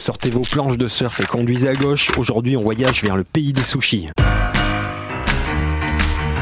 [0.00, 2.10] Sortez vos planches de surf et conduisez à gauche.
[2.16, 4.08] Aujourd'hui, on voyage vers le pays des sushis.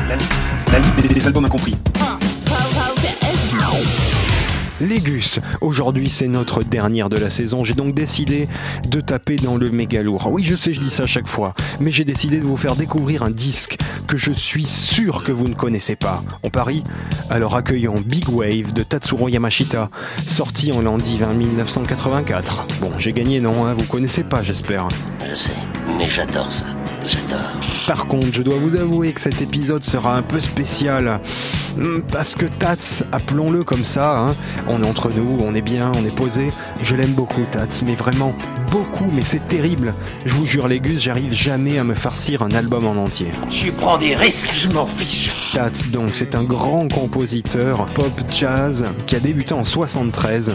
[0.09, 0.17] La,
[0.71, 1.75] la des albums incompris.
[4.81, 8.49] Légus, aujourd'hui c'est notre dernière de la saison, j'ai donc décidé
[8.89, 10.29] de taper dans le méga lourd.
[10.31, 12.77] Oui je sais je dis ça à chaque fois, mais j'ai décidé de vous faire
[12.77, 13.77] découvrir un disque
[14.07, 16.23] que je suis sûr que vous ne connaissez pas.
[16.45, 16.85] On parie?
[17.29, 19.91] Alors accueillons Big Wave de Tatsuro Yamashita,
[20.27, 22.67] sorti en l'an divin 1984.
[22.81, 24.87] Bon j'ai gagné non, hein, vous connaissez pas j'espère.
[25.29, 25.53] Je sais,
[25.99, 26.67] mais j'adore ça.
[27.07, 27.61] J'adore.
[27.87, 31.21] Par contre, je dois vous avouer que cet épisode sera un peu spécial.
[31.79, 34.37] Hmm, Parce que Tats, appelons-le comme ça, hein,
[34.69, 36.49] on est entre nous, on est bien, on est posé.
[36.83, 38.35] Je l'aime beaucoup, Tats, mais vraiment
[38.71, 39.95] beaucoup, mais c'est terrible.
[40.27, 43.29] Je vous jure, les gus, j'arrive jamais à me farcir un album en entier.
[43.49, 45.31] Tu prends des risques, je m'en fiche.
[45.55, 50.53] Tats, donc, c'est un grand compositeur pop jazz qui a débuté en 73.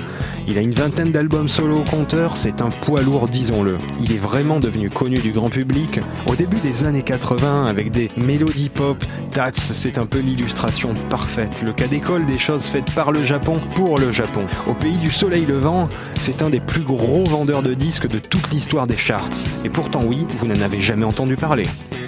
[0.48, 3.78] Il a une vingtaine d'albums solo au compteur, c'est un poids lourd, disons-le.
[4.02, 6.00] Il est vraiment devenu connu du grand public.
[6.26, 11.64] Au début des années 80, avec des mélodies pop, Tats, c'est un peu l'illustration parfaite.
[11.66, 14.46] Le cas d'école des choses faites par le Japon pour le Japon.
[14.68, 15.90] Au pays du soleil levant,
[16.22, 19.44] c'est un des plus gros vendeurs de disques de toute l'histoire des charts.
[19.66, 21.66] Et pourtant, oui, vous n'en avez jamais entendu parler.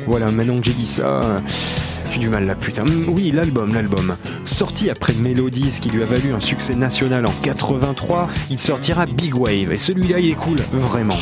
[0.08, 1.42] Voilà, maintenant que j'ai dit ça.
[2.10, 2.86] j'ai du mal là, putain.
[3.08, 4.16] Oui, l'album, l'album.
[4.46, 9.36] Sorti après Melodies, qui lui a valu un succès national en 83, il sortira Big
[9.36, 9.74] Wave.
[9.74, 11.18] Et celui-là, il est cool, vraiment.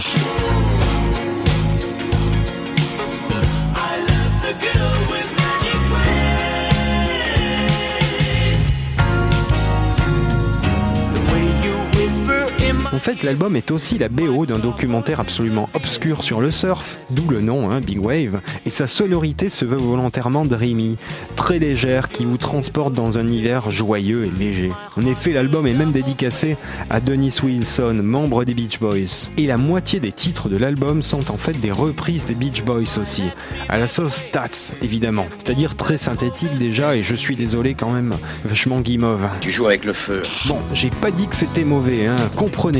[12.93, 17.27] En fait, l'album est aussi la BO d'un documentaire absolument obscur sur le surf, d'où
[17.27, 20.97] le nom, hein, Big Wave, et sa sonorité se veut volontairement dreamy,
[21.35, 24.71] très légère, qui vous transporte dans un hiver joyeux et léger.
[24.95, 26.55] En effet, l'album est même dédicacé
[26.91, 29.29] à Dennis Wilson, membre des Beach Boys.
[29.37, 32.99] Et la moitié des titres de l'album sont en fait des reprises des Beach Boys
[33.01, 33.23] aussi,
[33.69, 35.25] à la sauce Stats, évidemment.
[35.39, 38.13] C'est-à-dire très synthétique déjà, et je suis désolé quand même,
[38.45, 39.27] vachement guimauve.
[39.41, 40.21] Tu joues avec le feu.
[40.47, 42.17] Bon, j'ai pas dit que c'était mauvais, hein.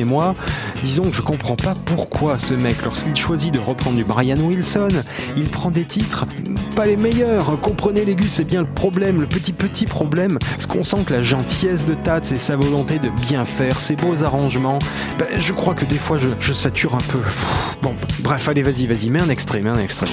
[0.04, 0.36] Comprenez-moi.
[0.84, 4.90] Disons que je comprends pas pourquoi ce mec, lorsqu'il choisit de reprendre du Brian Wilson,
[5.38, 6.26] il prend des titres
[6.76, 7.60] pas les meilleurs.
[7.62, 10.40] Comprenez les gus, c'est bien le problème, le petit petit problème.
[10.40, 13.96] Parce qu'on sent que la gentillesse de Tats et sa volonté de bien faire, ses
[13.96, 14.80] beaux arrangements,
[15.18, 17.20] ben, je crois que des fois je, sature un peu.
[17.82, 20.08] Bon, bref, allez, vas-y, vas-y, mets un extrait, mets un extrait.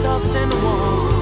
[0.00, 1.19] Soft and warm.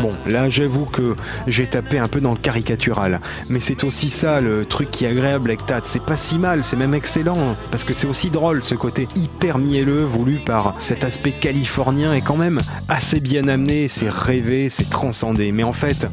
[0.00, 1.14] Bon, là j'avoue que
[1.46, 5.08] j'ai tapé un peu dans le caricatural, mais c'est aussi ça le truc qui est
[5.08, 8.62] agréable avec Tat, c'est pas si mal, c'est même excellent, parce que c'est aussi drôle
[8.62, 13.88] ce côté hyper mielleux voulu par cet aspect californien et quand même assez bien amené,
[13.88, 16.08] c'est rêvé, c'est transcendé, mais en fait...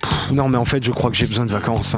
[0.00, 1.96] pff, Non mais en fait je crois que j'ai besoin de vacances.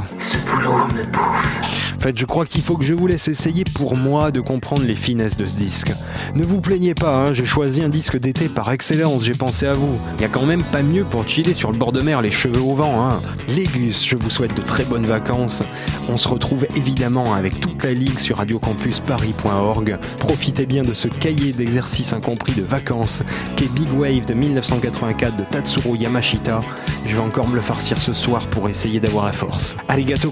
[2.04, 4.94] Fait, je crois qu'il faut que je vous laisse essayer pour moi de comprendre les
[4.94, 5.90] finesses de ce disque.
[6.34, 9.72] Ne vous plaignez pas, hein, j'ai choisi un disque d'été par excellence, j'ai pensé à
[9.72, 9.98] vous.
[10.18, 12.30] Il y a quand même pas mieux pour chiller sur le bord de mer, les
[12.30, 13.08] cheveux au vent.
[13.08, 13.22] Hein.
[13.48, 15.62] Je vous souhaite de très bonnes vacances.
[16.10, 19.98] On se retrouve évidemment avec toute la ligue sur radiocampusparis.org.
[20.18, 23.22] Profitez bien de ce cahier d'exercices incompris de vacances
[23.56, 26.60] qu'est Big Wave de 1984 de Tatsuro Yamashita.
[27.06, 29.76] Je vais encore me le farcir ce soir pour essayer d'avoir la force.
[29.88, 30.30] Arigato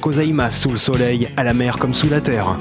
[0.51, 2.57] sous le soleil, à la comme sous la terre.